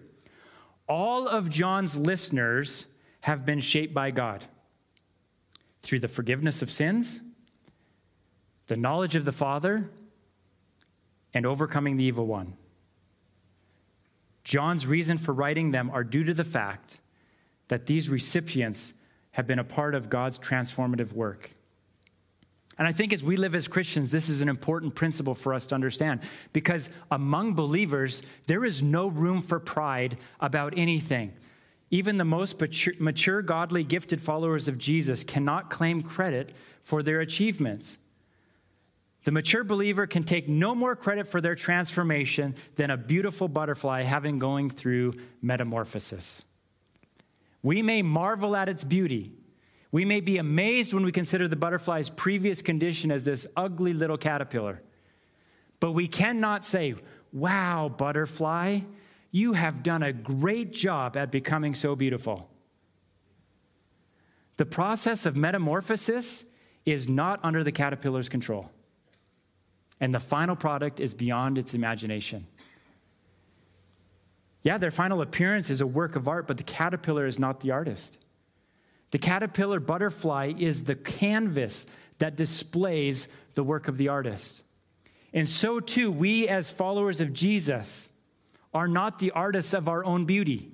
[0.88, 2.86] All of John's listeners
[3.26, 4.44] have been shaped by God
[5.82, 7.22] through the forgiveness of sins,
[8.68, 9.90] the knowledge of the Father,
[11.34, 12.52] and overcoming the evil one.
[14.44, 17.00] John's reason for writing them are due to the fact
[17.66, 18.94] that these recipients
[19.32, 21.50] have been a part of God's transformative work.
[22.78, 25.66] And I think as we live as Christians, this is an important principle for us
[25.66, 26.20] to understand
[26.52, 31.32] because among believers, there is no room for pride about anything.
[31.90, 37.20] Even the most mature, mature, godly, gifted followers of Jesus cannot claim credit for their
[37.20, 37.98] achievements.
[39.24, 44.02] The mature believer can take no more credit for their transformation than a beautiful butterfly
[44.02, 46.44] having going through metamorphosis.
[47.62, 49.32] We may marvel at its beauty,
[49.90, 54.18] We may be amazed when we consider the butterfly's previous condition as this ugly little
[54.18, 54.82] caterpillar.
[55.80, 56.94] But we cannot say,
[57.32, 58.80] Wow, butterfly,
[59.36, 62.48] you have done a great job at becoming so beautiful.
[64.56, 66.46] The process of metamorphosis
[66.86, 68.70] is not under the caterpillar's control.
[70.00, 72.46] And the final product is beyond its imagination.
[74.62, 77.72] Yeah, their final appearance is a work of art, but the caterpillar is not the
[77.72, 78.16] artist.
[79.10, 81.84] The caterpillar butterfly is the canvas
[82.20, 84.62] that displays the work of the artist.
[85.34, 88.08] And so, too, we as followers of Jesus
[88.76, 90.70] are not the artists of our own beauty.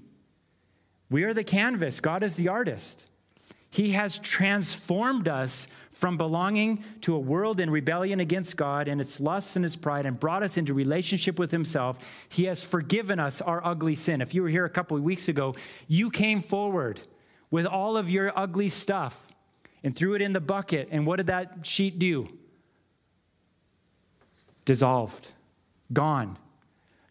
[1.08, 3.06] We are the canvas, God is the artist.
[3.70, 9.20] He has transformed us from belonging to a world in rebellion against God and its
[9.20, 11.96] lusts and its pride and brought us into relationship with Himself.
[12.28, 14.20] He has forgiven us our ugly sin.
[14.20, 15.54] If you were here a couple of weeks ago,
[15.86, 17.02] you came forward
[17.52, 19.28] with all of your ugly stuff
[19.84, 20.88] and threw it in the bucket.
[20.90, 22.28] And what did that sheet do?
[24.64, 25.28] Dissolved,
[25.92, 26.36] gone.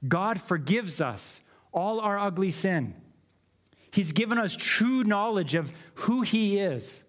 [0.07, 2.95] God forgives us all our ugly sin.
[3.91, 7.03] He's given us true knowledge of who He is.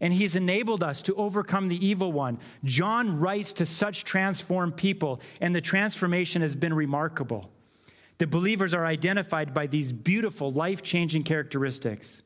[0.00, 2.38] And He's enabled us to overcome the evil one.
[2.64, 7.50] John writes to such transformed people, and the transformation has been remarkable.
[8.18, 12.22] The believers are identified by these beautiful, life changing characteristics.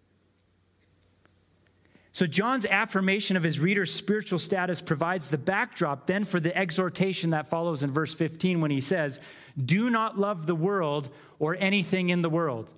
[2.16, 7.28] So, John's affirmation of his reader's spiritual status provides the backdrop then for the exhortation
[7.28, 9.20] that follows in verse 15 when he says,
[9.62, 12.72] Do not love the world or anything in the world.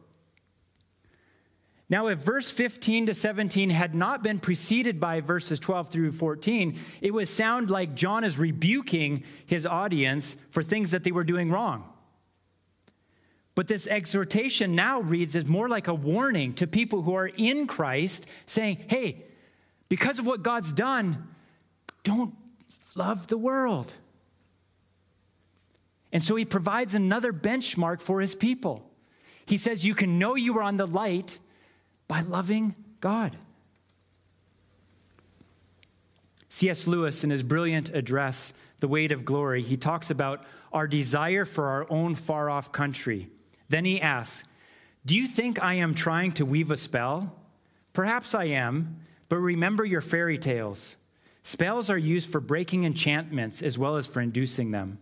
[1.89, 6.77] Now, if verse 15 to 17 had not been preceded by verses 12 through 14,
[7.01, 11.49] it would sound like John is rebuking his audience for things that they were doing
[11.53, 11.85] wrong.
[13.55, 17.69] But this exhortation now reads as more like a warning to people who are in
[17.69, 19.27] Christ, saying, hey,
[19.89, 21.29] because of what God's done,
[22.05, 22.35] don't
[22.97, 23.95] love the world.
[26.13, 28.89] And so he provides another benchmark for his people.
[29.47, 31.39] He says, You can know you are on the light
[32.07, 33.37] by loving God.
[36.49, 36.87] C.S.
[36.87, 41.67] Lewis, in his brilliant address, The Weight of Glory, he talks about our desire for
[41.67, 43.29] our own far off country.
[43.69, 44.45] Then he asks,
[45.05, 47.35] Do you think I am trying to weave a spell?
[47.93, 50.97] Perhaps I am, but remember your fairy tales.
[51.43, 54.99] Spells are used for breaking enchantments as well as for inducing them.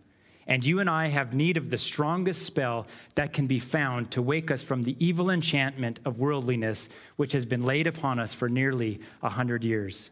[0.47, 4.21] And you and I have need of the strongest spell that can be found to
[4.21, 6.87] wake us from the evil enchantment of worldliness,
[7.17, 10.09] which has been laid upon us for nearly a hundred years.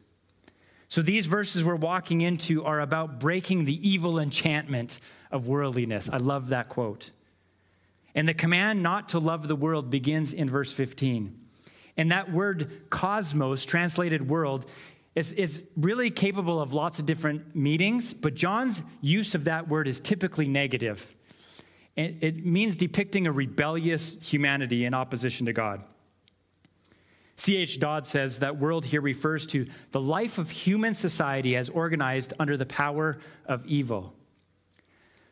[0.89, 4.99] So, these verses we're walking into are about breaking the evil enchantment
[5.31, 6.09] of worldliness.
[6.11, 7.11] I love that quote.
[8.13, 11.44] And the command not to love the world begins in verse 15.
[11.97, 14.65] And that word cosmos, translated world,
[15.15, 19.87] is, is really capable of lots of different meanings, but John's use of that word
[19.87, 21.15] is typically negative.
[21.95, 25.83] It, it means depicting a rebellious humanity in opposition to God.
[27.37, 27.79] C.H.
[27.79, 32.55] Dodd says that world here refers to the life of human society as organized under
[32.57, 34.13] the power of evil.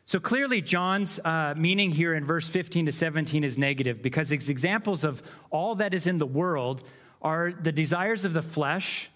[0.06, 4.50] So clearly, John's uh, meaning here in verse 15 to 17 is negative because his
[4.50, 6.82] examples of all that is in the world
[7.22, 9.10] are the desires of the flesh,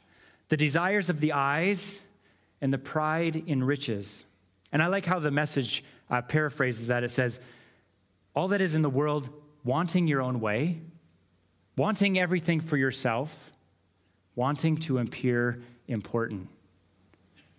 [0.49, 2.03] the desires of the eyes,
[2.63, 4.25] and the pride in riches.
[4.73, 7.05] And I like how the message uh, paraphrases that.
[7.05, 7.39] It says,
[8.35, 9.29] All that is in the world,
[9.65, 10.81] wanting your own way,
[11.77, 13.53] wanting everything for yourself,
[14.35, 16.49] wanting to appear important,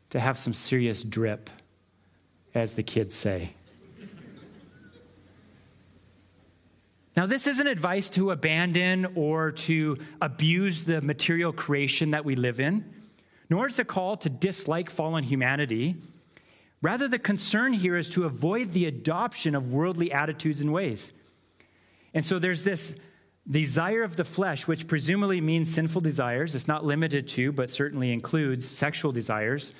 [0.10, 1.52] to have some serious drip
[2.60, 3.54] as the kids say.
[7.18, 12.60] Now, this isn't advice to abandon or to abuse the material creation that we live
[12.60, 12.86] in,
[13.50, 15.98] nor is it a call to dislike fallen humanity.
[16.82, 21.12] Rather, the concern here is to avoid the adoption of worldly attitudes and ways.
[22.14, 22.96] And so there's this
[23.50, 26.56] desire of the flesh, which presumably means sinful desires.
[26.56, 29.74] It's not limited to, but certainly includes sexual desires.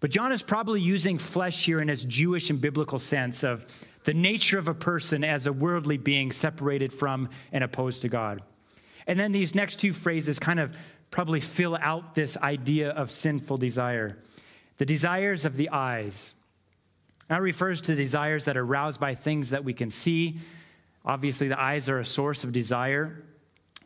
[0.00, 3.66] But John is probably using flesh here in its Jewish and biblical sense of
[4.04, 8.42] the nature of a person as a worldly being separated from and opposed to God.
[9.06, 10.76] And then these next two phrases kind of
[11.10, 14.18] probably fill out this idea of sinful desire.
[14.76, 16.34] The desires of the eyes.
[17.28, 20.38] That refers to desires that are aroused by things that we can see.
[21.04, 23.24] Obviously, the eyes are a source of desire,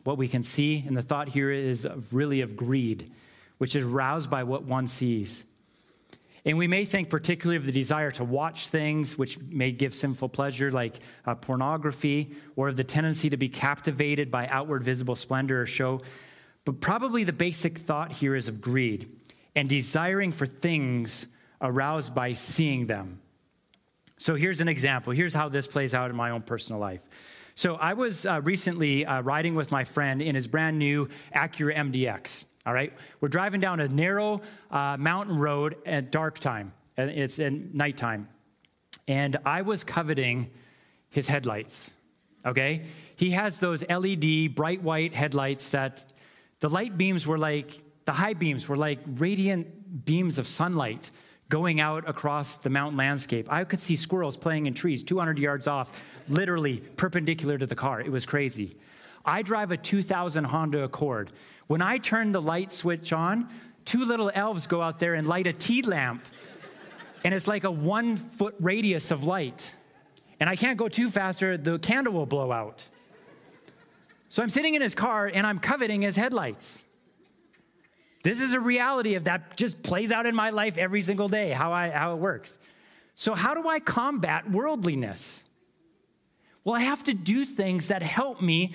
[0.03, 0.83] what we can see.
[0.85, 3.11] And the thought here is really of greed,
[3.59, 5.45] which is roused by what one sees.
[6.43, 10.29] And we may think particularly of the desire to watch things which may give sinful
[10.29, 15.61] pleasure, like uh, pornography, or of the tendency to be captivated by outward visible splendor
[15.61, 16.01] or show.
[16.65, 19.09] But probably the basic thought here is of greed
[19.55, 21.27] and desiring for things
[21.61, 23.19] aroused by seeing them.
[24.17, 25.13] So here's an example.
[25.13, 27.01] Here's how this plays out in my own personal life.
[27.55, 31.75] So I was uh, recently uh, riding with my friend in his brand new Acura
[31.75, 32.45] MDX.
[32.65, 36.73] All right, we're driving down a narrow uh, mountain road at dark time.
[36.97, 38.27] And it's at nighttime,
[39.07, 40.51] and I was coveting
[41.09, 41.91] his headlights.
[42.45, 42.85] Okay,
[43.15, 46.05] he has those LED bright white headlights that
[46.59, 51.11] the light beams were like the high beams were like radiant beams of sunlight
[51.49, 53.51] going out across the mountain landscape.
[53.51, 55.91] I could see squirrels playing in trees 200 yards off,
[56.29, 58.01] literally perpendicular to the car.
[58.01, 58.77] It was crazy.
[59.25, 61.31] I drive a 2000 Honda Accord.
[61.71, 63.47] When I turn the light switch on,
[63.85, 66.25] two little elves go out there and light a tea lamp.
[67.23, 69.73] And it's like a one foot radius of light.
[70.41, 72.89] And I can't go too fast or the candle will blow out.
[74.27, 76.83] So I'm sitting in his car and I'm coveting his headlights.
[78.21, 81.51] This is a reality of that just plays out in my life every single day,
[81.51, 82.59] how, I, how it works.
[83.15, 85.45] So, how do I combat worldliness?
[86.65, 88.73] Well, I have to do things that help me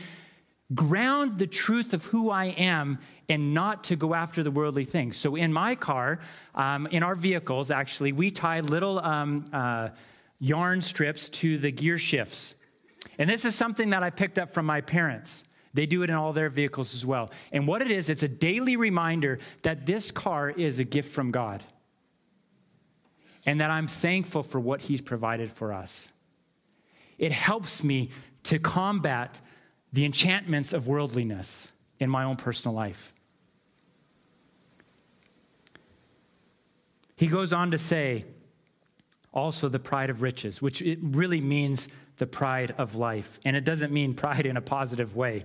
[0.75, 2.99] ground the truth of who I am
[3.29, 5.17] and not to go after the worldly things.
[5.17, 6.21] So, in my car,
[6.55, 9.91] um, in our vehicles, actually, we tie little um, uh,
[10.39, 12.55] yarn strips to the gear shifts.
[13.19, 15.45] And this is something that I picked up from my parents.
[15.73, 17.31] They do it in all their vehicles as well.
[17.53, 21.31] And what it is, it's a daily reminder that this car is a gift from
[21.31, 21.63] God
[23.45, 26.09] and that I'm thankful for what He's provided for us.
[27.19, 28.11] It helps me
[28.45, 29.41] to combat
[29.97, 33.13] the enchantments of worldliness in my own personal life.
[37.17, 38.27] He goes on to say,
[39.33, 41.89] also the pride of riches, which it really means
[42.19, 43.41] the pride of life.
[43.45, 45.45] And it doesn't mean pride in a positive way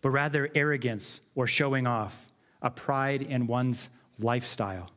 [0.00, 2.26] but rather arrogance or showing off,
[2.62, 4.90] a pride in one's lifestyle.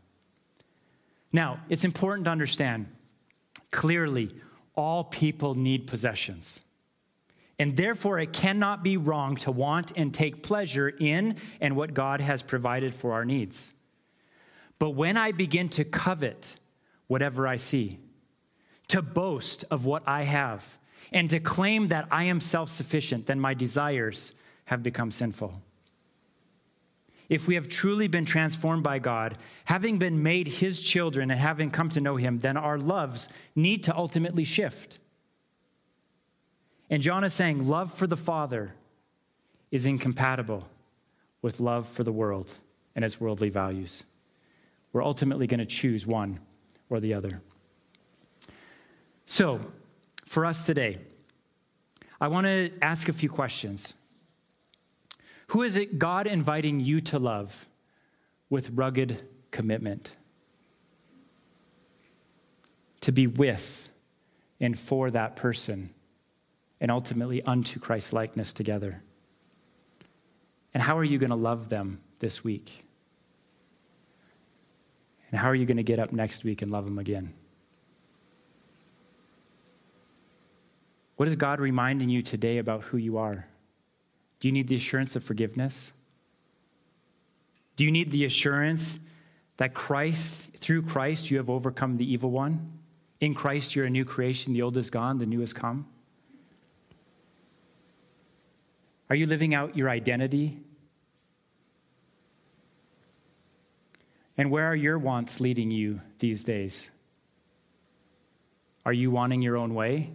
[1.32, 2.88] Now, it's important to understand
[3.72, 4.36] clearly
[4.76, 6.62] all people need possessions.
[7.62, 12.20] And therefore, it cannot be wrong to want and take pleasure in and what God
[12.20, 13.72] has provided for our needs.
[14.80, 16.56] But when I begin to covet
[17.06, 18.00] whatever I see,
[18.88, 20.80] to boast of what I have,
[21.12, 24.34] and to claim that I am self sufficient, then my desires
[24.66, 25.62] have become sinful.
[27.30, 31.70] If we have truly been transformed by God, having been made His children and having
[31.70, 34.98] come to know Him, then our loves need to ultimately shift.
[36.92, 38.74] And John is saying love for the Father
[39.72, 40.68] is incompatible
[41.42, 42.54] with love for the world
[42.94, 44.04] and its worldly values.
[44.92, 46.42] We're ultimately going to choose one
[46.90, 47.42] or the other.
[49.26, 49.62] So,
[50.26, 50.98] for us today,
[52.20, 53.94] I want to ask a few questions.
[55.48, 57.68] Who is it God inviting you to love
[58.50, 60.16] with rugged commitment?
[63.02, 63.90] To be with
[64.60, 65.92] and for that person,
[66.82, 69.04] and ultimately unto Christ's likeness together.
[70.74, 72.86] And how are you going to love them this week?
[75.30, 77.34] And how are you going to get up next week and love them again?
[81.18, 83.46] What is God reminding you today about who you are?
[84.40, 85.92] Do you need the assurance of forgiveness?
[87.76, 89.00] Do you need the assurance
[89.58, 92.80] that Christ, through Christ, you have overcome the evil one?
[93.20, 94.54] In Christ, you're a new creation.
[94.54, 95.86] The old is gone, the new has come.
[99.12, 100.58] Are you living out your identity?
[104.38, 106.90] And where are your wants leading you these days?
[108.86, 110.12] Are you wanting your own way?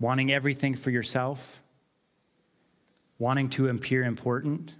[0.00, 1.60] Wanting everything for yourself?
[3.18, 4.74] wanting to appear important.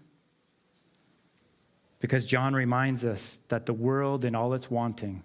[2.01, 5.22] Because John reminds us that the world and all its wanting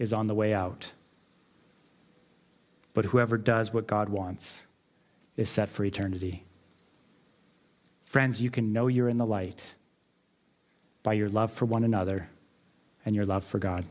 [0.00, 0.94] is on the way out.
[2.92, 4.63] But whoever does what God wants
[5.36, 6.44] is set for eternity.
[8.04, 9.74] Friends, you can know you're in the light
[11.02, 12.28] by your love for one another
[13.04, 13.84] and your love for God.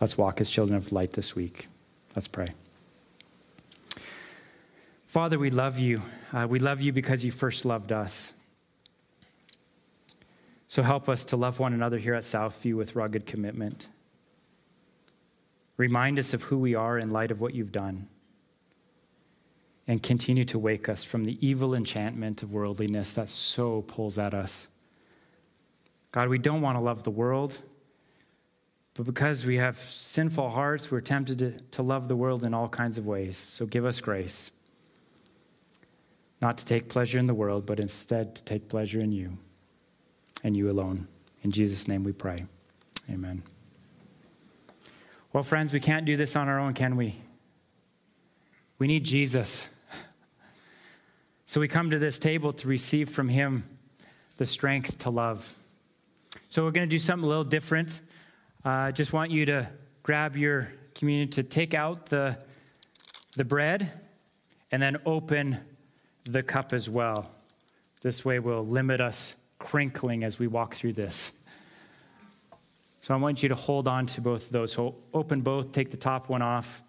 [0.00, 1.68] Let's walk as children of light this week.
[2.14, 2.48] Let's pray.
[5.04, 6.02] Father, we love you.
[6.32, 8.32] Uh, we love you because you first loved us.
[10.66, 13.88] So help us to love one another here at Southview with rugged commitment.
[15.76, 18.08] Remind us of who we are in light of what you've done.
[19.86, 24.32] And continue to wake us from the evil enchantment of worldliness that so pulls at
[24.32, 24.68] us.
[26.10, 27.60] God, we don't want to love the world,
[28.94, 32.68] but because we have sinful hearts, we're tempted to, to love the world in all
[32.68, 33.36] kinds of ways.
[33.36, 34.52] So give us grace
[36.40, 39.38] not to take pleasure in the world, but instead to take pleasure in you
[40.42, 41.08] and you alone.
[41.42, 42.44] In Jesus' name we pray.
[43.10, 43.42] Amen.
[45.32, 47.16] Well, friends, we can't do this on our own, can we?
[48.78, 49.68] We need Jesus.
[51.54, 53.62] So we come to this table to receive from him
[54.38, 55.54] the strength to love.
[56.48, 58.00] So we're going to do something a little different.
[58.64, 59.68] I uh, just want you to
[60.02, 62.38] grab your communion to take out the,
[63.36, 63.88] the bread
[64.72, 65.60] and then open
[66.24, 67.30] the cup as well.
[68.02, 71.30] This way will limit us crinkling as we walk through this.
[73.00, 74.72] So I want you to hold on to both of those.
[74.72, 76.82] So open both, take the top one off,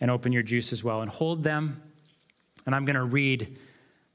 [0.00, 1.00] and open your juice as well.
[1.00, 1.82] And hold them.
[2.68, 3.56] And I'm going to read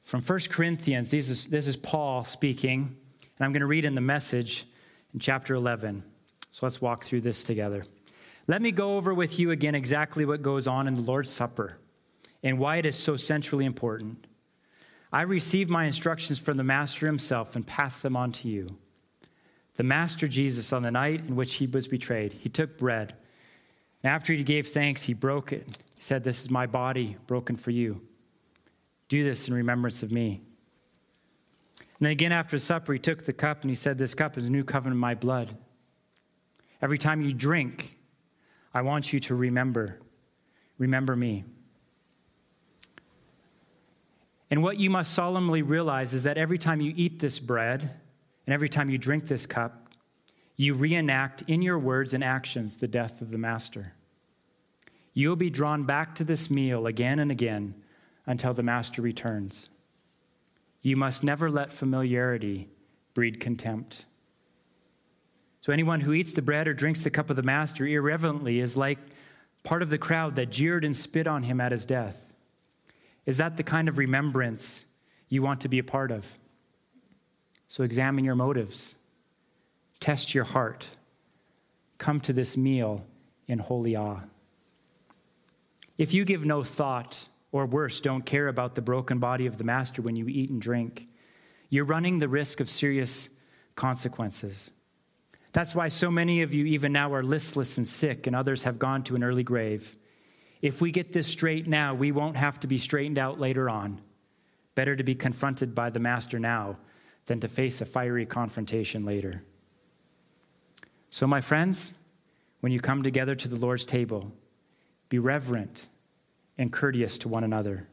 [0.04, 1.10] from 1 Corinthians.
[1.10, 2.96] This is, this is Paul speaking.
[3.20, 4.68] And I'm going to read in the message
[5.12, 6.04] in chapter 11.
[6.52, 7.84] So let's walk through this together.
[8.46, 11.78] Let me go over with you again exactly what goes on in the Lord's Supper
[12.44, 14.28] and why it is so centrally important.
[15.12, 18.78] I received my instructions from the Master himself and passed them on to you.
[19.78, 23.16] The Master Jesus, on the night in which he was betrayed, he took bread.
[24.04, 25.66] And after he gave thanks, he broke it.
[25.96, 28.02] He said, This is my body broken for you.
[29.14, 30.42] Do this in remembrance of me.
[31.78, 34.46] And then again after supper, he took the cup and he said, This cup is
[34.48, 35.56] a new covenant in my blood.
[36.82, 38.00] Every time you drink,
[38.74, 40.00] I want you to remember,
[40.80, 41.44] remember me.
[44.50, 47.92] And what you must solemnly realize is that every time you eat this bread
[48.48, 49.90] and every time you drink this cup,
[50.56, 53.94] you reenact in your words and actions the death of the Master.
[55.14, 57.76] You'll be drawn back to this meal again and again
[58.26, 59.70] until the Master returns.
[60.82, 62.70] You must never let familiarity
[63.14, 64.06] breed contempt.
[65.62, 68.76] So, anyone who eats the bread or drinks the cup of the Master irreverently is
[68.76, 69.00] like
[69.64, 72.34] part of the crowd that jeered and spit on him at his death.
[73.26, 74.86] Is that the kind of remembrance
[75.30, 76.26] you want to be a part of?
[77.70, 78.96] So, examine your motives,
[80.02, 80.90] test your heart,
[81.98, 83.06] come to this meal
[83.48, 84.22] in holy awe.
[85.98, 89.64] If you give no thought, or worse, don't care about the broken body of the
[89.64, 91.08] Master when you eat and drink,
[91.70, 93.30] you're running the risk of serious
[93.76, 94.72] consequences.
[95.54, 98.80] That's why so many of you, even now, are listless and sick, and others have
[98.80, 99.96] gone to an early grave.
[100.64, 104.02] If we get this straight now, we won't have to be straightened out later on.
[104.74, 106.78] Better to be confronted by the Master now
[107.28, 109.44] than to face a fiery confrontation later.
[111.12, 111.94] So, my friends,
[112.62, 114.32] when you come together to the Lord's table,
[115.10, 115.88] be reverent
[116.58, 117.88] and courteous to one another.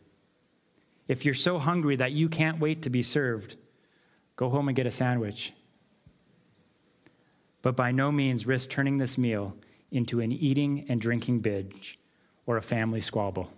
[1.09, 3.57] If you're so hungry that you can't wait to be served,
[4.37, 5.53] go home and get a sandwich
[7.63, 9.57] but by no means risk turning this meal
[9.91, 11.99] into an eating and drinking binge
[12.47, 13.53] or a family squabble.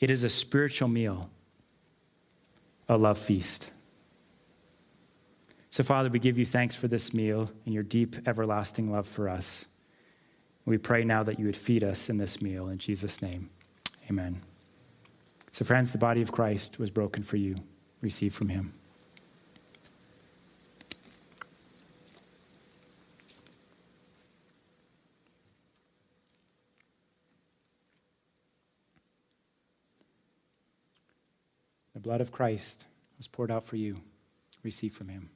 [0.00, 1.28] It is a spiritual meal,
[2.88, 3.70] a love feast.
[5.70, 9.28] So, Father, we give you thanks for this meal and your deep, everlasting love for
[9.28, 9.66] us.
[10.64, 12.68] We pray now that you would feed us in this meal.
[12.68, 13.50] In Jesus' name,
[14.10, 14.42] amen.
[15.52, 17.56] So, friends, the body of Christ was broken for you.
[18.00, 18.74] Receive from him.
[31.94, 32.86] The blood of Christ
[33.16, 34.02] was poured out for you.
[34.62, 35.30] Receive from him.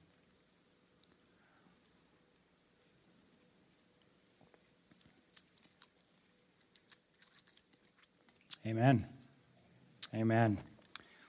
[8.65, 9.07] Amen.
[10.15, 10.57] Amen.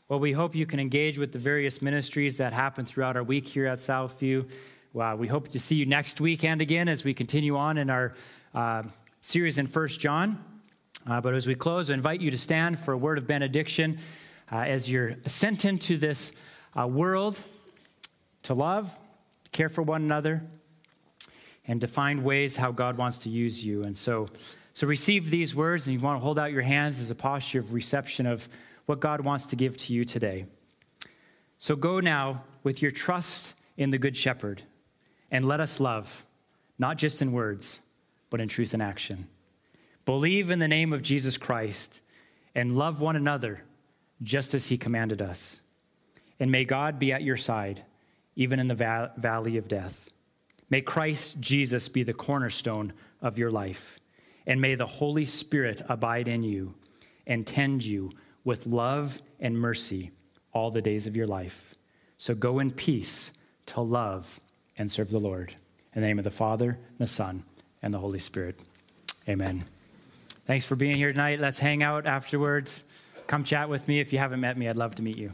[0.07, 3.47] Well, we hope you can engage with the various ministries that happen throughout our week
[3.47, 4.47] here at Southview.
[4.93, 7.89] Wow, we hope to see you next week and again as we continue on in
[7.89, 8.13] our
[8.53, 8.83] uh,
[9.21, 10.43] series in First John.
[11.07, 13.97] Uh, but as we close, I invite you to stand for a word of benediction
[14.51, 16.33] uh, as you're sent into this
[16.79, 17.39] uh, world
[18.43, 18.93] to love,
[19.45, 20.43] to care for one another,
[21.67, 23.83] and to find ways how God wants to use you.
[23.83, 24.29] And so,
[24.73, 27.59] so receive these words, and you want to hold out your hands as a posture
[27.59, 28.49] of reception of
[28.85, 30.45] what God wants to give to you today.
[31.59, 34.63] So go now with your trust in the Good Shepherd,
[35.31, 36.25] and let us love,
[36.79, 37.81] not just in words,
[38.29, 39.27] but in truth and action.
[40.05, 42.01] Believe in the name of Jesus Christ
[42.55, 43.63] and love one another
[44.21, 45.61] just as he commanded us.
[46.39, 47.83] And may God be at your side,
[48.35, 50.09] even in the va- valley of death.
[50.69, 53.99] May Christ Jesus be the cornerstone of your life.
[54.45, 56.75] And may the Holy Spirit abide in you
[57.25, 58.11] and tend you
[58.43, 60.11] with love and mercy
[60.51, 61.75] all the days of your life.
[62.17, 63.31] So go in peace
[63.67, 64.39] to love
[64.77, 65.55] and serve the Lord.
[65.95, 67.43] In the name of the Father, and the Son,
[67.81, 68.59] and the Holy Spirit.
[69.29, 69.65] Amen.
[70.45, 71.39] Thanks for being here tonight.
[71.39, 72.83] Let's hang out afterwards.
[73.27, 73.99] come chat with me.
[73.99, 75.33] If you haven't met me, I'd love to meet you.